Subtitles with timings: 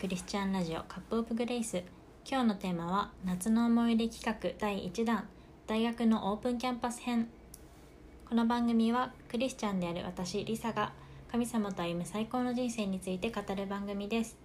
[0.00, 1.82] クリスチャンラジオカップオブグレイス。
[2.26, 5.28] 今日のテーマは夏の思い出企画第1弾。
[5.66, 7.28] 大学のオープンキャンパス編。
[8.26, 10.94] この番組はクリスチャンである私リサが
[11.30, 14.38] 神様と歩む最高の人生について語る番組です。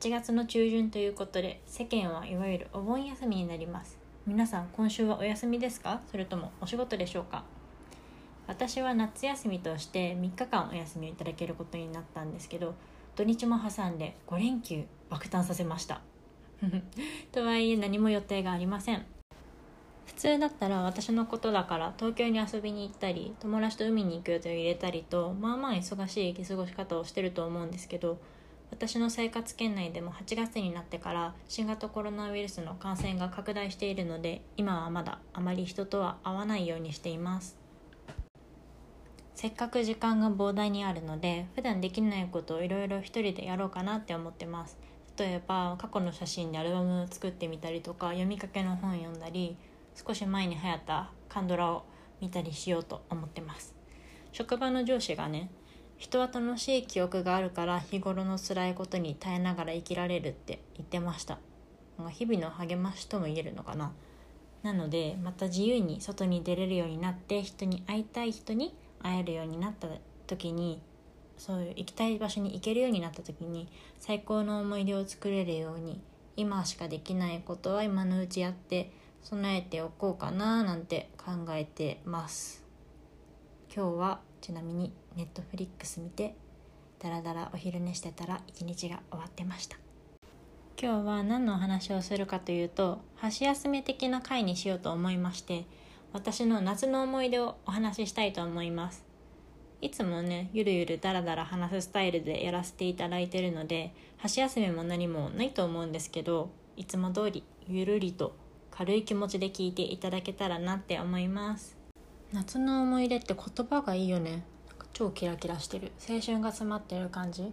[0.00, 3.98] 8月の中旬ということで世間はいわゆるお盆休みになります。
[4.24, 6.00] 皆さん今週はお休みですか？
[6.12, 7.42] それともお仕事でしょうか？
[8.46, 12.76] 私は夏休みとして3日間お休みをいただけることになったんですけど
[13.20, 16.00] 土日も挟んで5連休爆誕させました。
[17.32, 19.04] とはいえ何も予定がありません。
[20.06, 28.16] 普通だったら私のことだから東京に遊びに行ったり友達と海に行く予定を入れたりとまあまあ忙しい過ごし方をしてると思うんですけど
[28.70, 37.59] 私の生活圏内でも8月になってから新型コロナウイルスの感染が拡大しているので今はまだあまり人とは会わないようにしています。
[39.40, 44.76] せっかく時間が膨大にあるので普段できないことをいろいろ一人でやろうかなって思ってます。
[45.18, 49.56] 例えば過去の写真でアルバムを作ってみたりとか読みかけの本読んだり
[49.94, 51.86] 少し前に流行ったカンドラを
[52.20, 53.74] 見たりしようと思ってます。
[54.30, 55.50] 職場の上司がね
[55.96, 61.38] 人は楽しい記憶があるから日頃の辛いことに耐えながら生きられるって言ってました。
[62.10, 63.92] 日々の励ましとも言えるのかな。
[64.62, 69.88] なのでまた自由に外に出れるようになって人に会いたい人に会えるようになった
[70.26, 70.82] 時に
[71.36, 76.00] そういう行きたい場所に行けるようになった時に最高の思い出を作れるように
[76.36, 82.64] 今しかできないことは今のうちやって備えておこうかななんて考えてます。
[83.74, 86.34] 今日はちなみにネットフリックス見て
[86.98, 89.76] ダラダラお昼寝してたら一日が終わってました。
[90.82, 95.66] 今日は何のお話をするかというと箸休め的な回にしようと思いまして
[96.12, 99.04] 私の夏の思い出をお話ししたいと思います。
[99.80, 108.34] いつもねゆるゆるだらだら話すスタイルでやらせていただいてるので箸休めも何もないと思うんですけどいつも通りゆるりと
[108.70, 111.76] 軽い気持ちで聞いていただけたらなって思います。
[112.32, 114.44] 夏の思い出って言葉がいいよね。
[114.92, 115.92] 超キラキラしてる。
[116.08, 117.52] 青春が詰まってる感じ。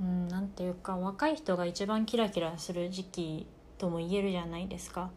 [0.00, 3.46] うんなんていうか若い人が一番キラキラする時期
[3.78, 5.10] とも言えるじゃないですか。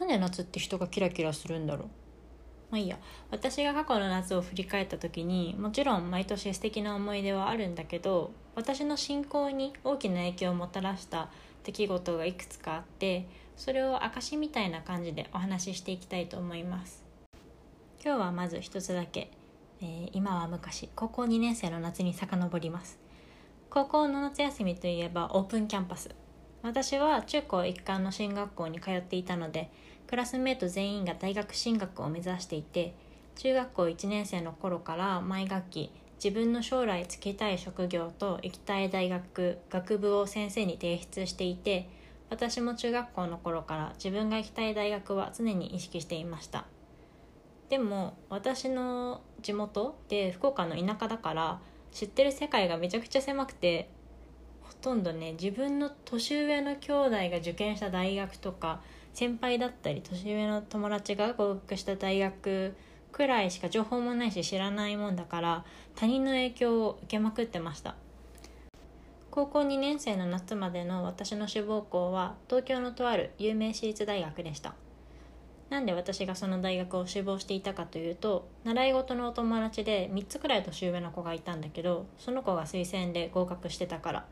[0.00, 1.88] なんで夏って人がキラキラするんだろう？
[2.70, 2.98] まあいいや。
[3.30, 11.28] 私が過去の夏を振り返った時にもちろん毎年素敵な思い出はあるんだけど私の信仰に大きな影響をもたらした
[11.64, 17.04] 出来事がいくつかあってそれを証みたいな感じでお話ししていきたいと思います。
[18.04, 19.30] 今日はまず一つだけ、
[19.80, 22.98] えー、今は昔高校2年生の夏に遡ります。
[23.70, 26.10] 高校の夏休みといえばオープンキャンパス。
[26.62, 29.70] 私は中高一貫の進学校に通っていたので
[30.06, 32.94] クラスメート全員が大学進学を目指していて
[33.36, 35.90] 中学校1年生の頃から毎学期
[36.22, 41.88] 自分の将来就きたい職業と行きたい大学学部を先生に提出していて
[42.30, 46.64] 私も中学校の頃から自分が行きたい大学は常に意識していました。
[47.68, 53.90] でも私の地元で福岡の田舎だから知ってる世界がめちゃくちゃ狭くて
[54.76, 58.80] とんどね自分の年上の兄弟が受験した大学とか
[59.14, 62.74] 先輩だったり年上の友達が合格した大学
[63.12, 67.94] くらいしか情報もないし知らないもんだから他人の影響を受けまくってました。
[69.30, 74.74] 高校2年生の夏までの私の志望校は東京のとある有名私立大学でした。
[75.70, 84.26] なんで私がその大学を志望していたかというと習い事のお友達で3つくらい年上の子がいたんだけどその子が推薦で合格してたから。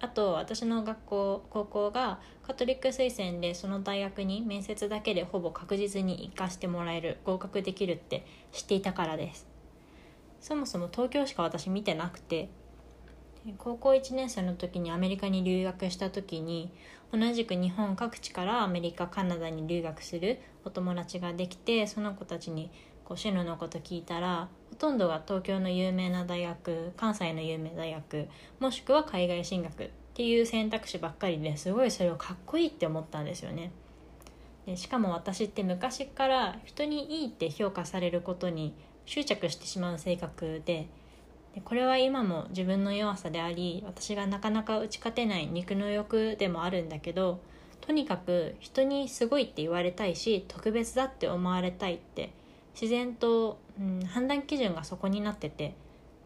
[0.00, 9.46] あと私の学校高校がカトリック推薦でその大学に面接だけでほぼ確実に行かしてもらえる合格できるって知っていたからです。
[10.40, 12.48] そもそも東京しか私見てなくて。
[13.58, 16.72] 高校1年生の時にアメリカに留学した時に
[17.12, 22.70] 同じく日本各地からアメリカカナダに留学するお友達ができてその子たちに
[23.04, 28.26] こう進路のこと聞いたらほとんどが東京の有名な大学関西の有名大学
[28.58, 33.70] もしくは海外進学っていう選択肢ばっかりですごいそれをかっこいいって思ったんですよね。
[34.66, 38.74] でしかも私って昔から人にいいって評価されることに
[39.06, 40.88] 執着してしまう性格で
[41.54, 47.38] でこれは今も自分の弱さであり私がなかなか打ち勝てない肉の欲でもあるんだけど
[47.80, 52.32] とにかく人にすごいって言われたいし特別だって思われたいって
[52.74, 55.74] 自然と、うん、判断基準がそこになってて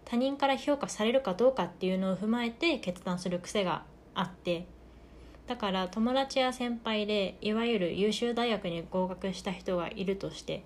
[0.04, 3.84] 他人から評価されるかどうかっていうのを踏まえて決断する癖が
[4.14, 4.66] あって
[5.46, 10.62] だから友達や先輩でいわゆる優秀大学に合格した人がいるとして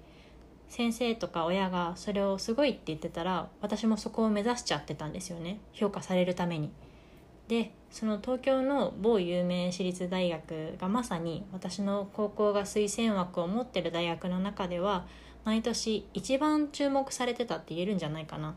[0.69, 5.59] 先生とか親がそれをすごいって言ってたら私もそこを目指しちゃってたんですよね。
[5.75, 6.71] 評価されるために。
[7.47, 15.05] でその東京の某有名私立大学がまさに私の高校が推薦枠を持ってる大学の中では
[15.45, 18.55] 毎年一番注目されてたって言えるんじゃないかな。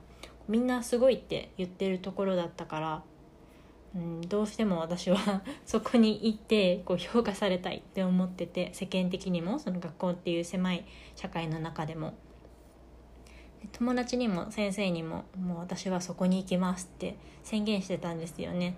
[0.47, 3.03] みんなすごいって言ってるところだったから、
[3.95, 10.85] うん、どうしても私は そこに行ってこう評価されたいって思ってて世間的にもその学校っていう狭い
[11.15, 12.13] 社会の中でも。
[13.71, 18.75] 友達にも先生にももう私はそこに行きますって宣言してたんですよね。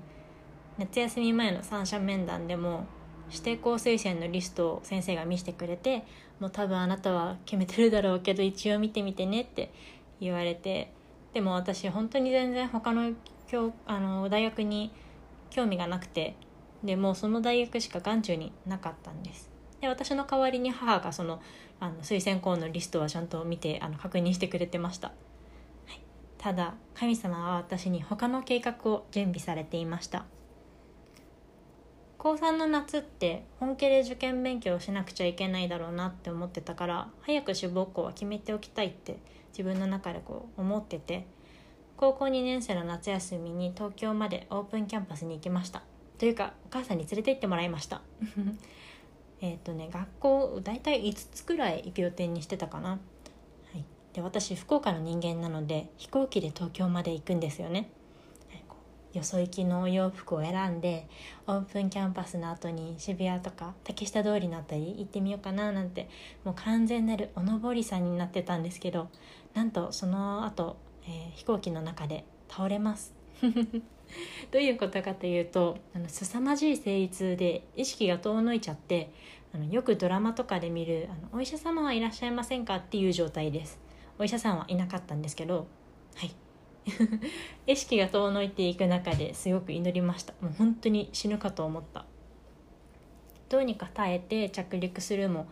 [0.78, 2.86] 夏休み前の三者面談でも
[3.30, 6.06] 指定校推薦のリストを先生が見せてくれて
[6.40, 9.72] もう多分あなたは決めてるだろうけど一応見てみてねって
[10.20, 10.92] 言われて
[11.34, 13.12] でも私本当に全然他の
[13.48, 14.92] 教あの大学に
[15.50, 16.36] 興味がなくて
[16.84, 19.50] でもうその大学しか眼中になかったんです。
[19.82, 21.42] で私の代わりに母がその
[21.80, 25.14] あの推薦校のリストはちゃんと見てあの確認してくれてました、は
[25.94, 26.02] い、
[26.40, 30.26] ただ神様は私に他の計画を準備されていました。
[32.18, 39.18] 高3の夏って本気で受験勉強をしなくちゃいけないだろうなって思ってたから早く志望校は決めておきたいって
[39.52, 41.28] 自分の中でこう思ってて
[41.96, 45.82] 高校2年生の夏休みに東京までオープンキャンパスに行きました。
[46.20, 48.02] というかお母さんに連れて行ってもらいました。
[49.42, 52.98] えっとね学校大体5つくらい行く予定にしてたかな、は
[53.76, 57.92] い、で私福岡の人間なので飛行機で東京まで行くんですよね
[59.18, 61.08] よそ行きのお洋服を選んで
[61.48, 66.08] オープンキャンパスの後に渋谷とか竹下通りの辺り行ってみようかななんて
[66.44, 69.10] もう完全なるおのぼりさんになってたんですけど
[69.54, 73.14] なんとその後、えー、飛行機の中で倒れます
[74.52, 79.12] どういうことかというとあの凄まじい生理痛で意識が遠のいちゃって
[79.54, 83.80] あのよくドラマとかで見るあの「お医者様はいらっしゃいませんか?」っていう状態です
[84.20, 85.68] お医者さんはいなかったんですけど
[86.16, 86.36] はい
[87.68, 90.34] 意識が遠のいていく中ですごく祈りました。
[90.42, 92.06] もう本当に死ぬかと思った。
[93.50, 95.48] どうにか耐えて着陸するも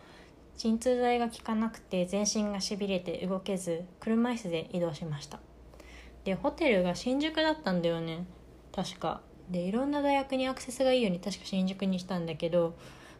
[0.56, 5.40] 鎮痛剤が効かなくて全身がしびれて動けず車椅子で移動しました。
[6.24, 8.26] でホテルが新宿だったんだよね。
[8.74, 9.20] 確か。
[9.50, 12.74] でいろんな大学にアクセスがいいように確か新宿にしたんだけど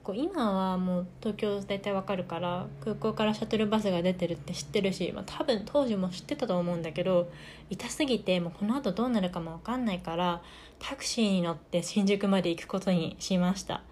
[0.06, 7.28] こう今はもう東京大体わかるから空港からシャトルバスが出てるって知ってるし、まあ、多分当時も知ってたと思うんだけど
[7.70, 10.42] 痛すぎてもうこの後どうなるかもわかんないから
[10.78, 13.82] タクシーに乗って新宿まで行くことにしました。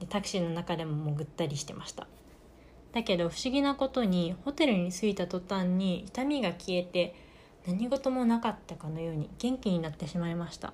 [0.00, 2.08] でタクシーの中でももぐったりしてました。
[2.90, 7.14] だけど不思議なことにホテルに着いた途端に痛みが消えて
[7.64, 10.72] 何事もなかったかのように元気になってしまいました。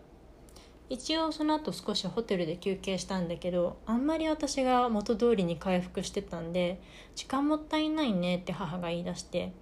[0.88, 6.80] 一応その後少しホテルで休憩したんだけどあんまり私が元通りに回復してたんで
[7.14, 9.52] 時間もったいないねって母が言い出して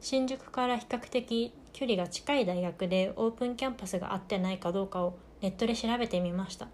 [0.00, 6.68] 新宿から比較的距離が近い大学でオープンキャンパスがあってないかどうかをネットで調べてみました。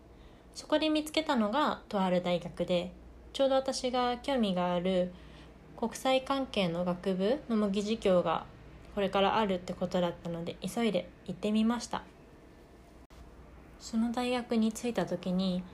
[0.54, 2.92] そこで見つけたのがとある大学で
[3.32, 5.12] ちょうど私が興味がある
[5.76, 8.44] 国際関係の学部の模擬授業が
[8.94, 12.02] これからあるってことだったので急いで行ってみました。
[13.82, 15.64] その大学に着いた時に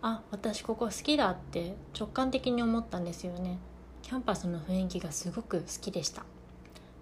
[0.00, 3.58] あ私ここ好きだって直感的に思ったんですよね。
[4.02, 6.24] キャンパスの雰囲気がすごく好きでした。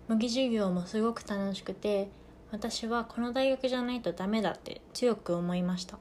[0.09, 2.09] 模擬授業もすごく楽しくて
[2.51, 5.99] 私はこの大学じゃないとダメだって強く思いました。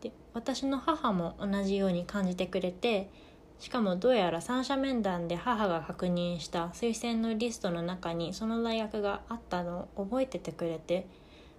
[0.00, 3.10] で私の母も同じように感じてくれて
[3.58, 11.08] しかもどうやら三者面談で母が確認した推薦のリストの中にその大学があったのを覚えててくれて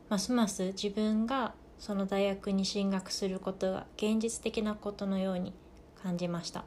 [0.08, 1.54] ますます自分が
[1.84, 5.52] その大学に進学することが現実的なことのように
[6.02, 6.64] 感じました。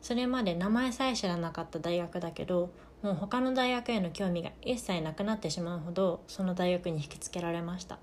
[0.00, 2.70] それまで名前さえ知らなかった大学だけど
[3.02, 7.98] もう他の大学への興味が一切なくなってしまうほどその大学に引きつけられました。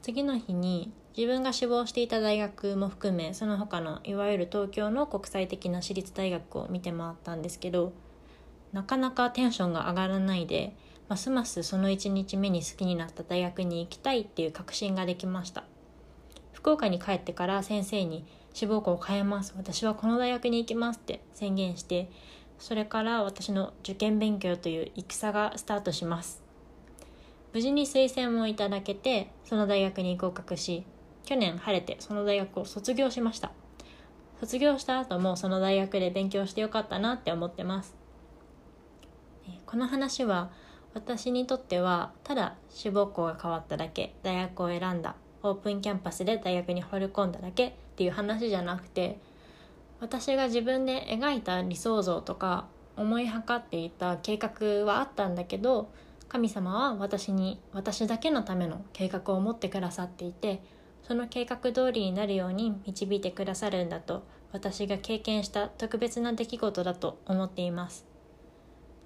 [0.00, 7.92] 次の日に自分が志望していた大学も含めその他のいわゆる東京の国際的な私立大学を見て回ったんですけど
[8.72, 10.76] なかなかテンションが上がらないで
[11.12, 15.64] ますますその1日目に好きになった大学に行きたいっていう確信ができました。
[16.54, 19.52] 福岡に帰ってから先生に志望校を変えます。
[19.58, 22.10] 私はこの大学に行きますって宣言して
[22.58, 26.42] それから私の受験勉強という戦がスタートします。
[27.52, 30.86] 無事に推薦をいただけてその大学に合格し
[31.24, 33.52] 去年晴れてその大学を卒業しました。
[34.40, 37.94] 卒業した後もその大学で勉強してよかったなって思ってます。
[39.66, 40.50] この話は
[40.94, 49.18] 私にとってはただ志望校が変わっただけ大学を選んだオープンキャンパスで大学に放り込んだだけっていう話じゃなくて
[50.00, 55.90] 私が自分で描いた理想像とか思いはかっていた計画はあったんだけど
[56.28, 60.62] 神様は私に私だけのための計画を持ってくださっていて
[61.02, 64.22] その計画通りになるように導いてくださるんだと
[64.52, 68.11] 私が経験した特別な出来事だと思っています。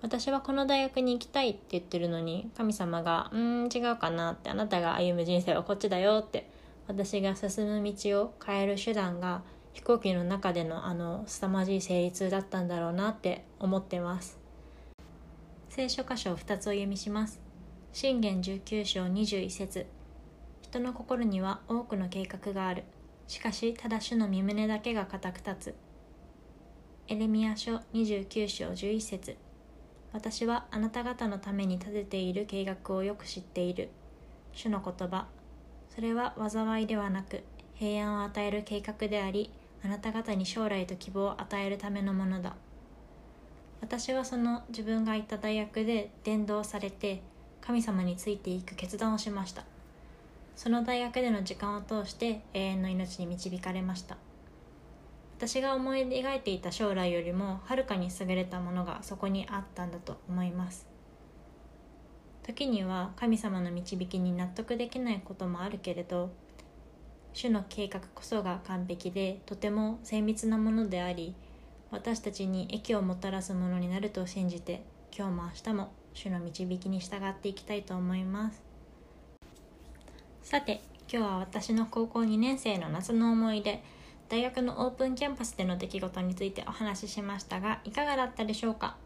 [0.03, 6.49] 私はこの大学に行きたいって言ってるのに神様が「うん違うかな」ってあなたが歩む人生はこっちだよって
[6.87, 14.39] 私が進む道を変える手段が飛行機の中でのあの凄まじい成立だったんだろうなって思ってます。
[15.69, 17.41] 聖書箇所を2つお読みします。
[17.93, 19.87] 信玄19章21節。
[20.63, 22.85] 人の心には多くの計画がある。
[23.29, 25.75] しかしただ主の身胸だけが固く立つ。
[27.09, 29.46] エレミア書29章11節。
[30.17, 33.91] 私はあなた方のために立てている計画をよく知っている。
[34.55, 35.27] 主の言葉。
[35.95, 37.43] それは災いではなく
[37.75, 39.51] 平安を与える計画であり
[39.85, 42.57] あなた方に将来と希望を与えるためのものだ。
[43.83, 47.21] 私はその自分が行った大学で伝道されて
[47.61, 49.67] 神様についていく決断をしました。
[50.57, 54.17] その大学での時間を通して永遠の命に導かれました。
[55.39, 60.87] 私が思い描いていた将来よりもはるかに優れたものがそこにあったんだと思います。
[62.43, 66.31] 時には神様の導きに納得できないこともあるけれど
[67.33, 71.35] 主の計画こそが完璧でとても精密なものであり
[71.91, 78.63] 私たちに益をもたらすものになると信じて今日も明日も主の導きに従っていきたいと思います。
[80.43, 80.81] さて
[81.13, 83.83] 今日は私の高校2年生の夏の思い出
[84.29, 88.97] 大学のオープンキャンパスでの出来事についてお話ししましたがいかがだったでしょうか？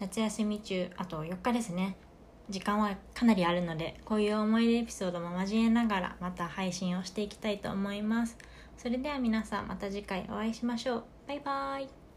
[0.00, 1.96] 夏休み中あと4日ですね。
[2.48, 8.36] 時間はかなりあるのでこういう思い出エピソードも交えながらまた配信をしていきたいと思います。
[8.76, 11.04] それでは皆さんまた次回お会いしましょう。
[11.28, 11.99] バイバーイ。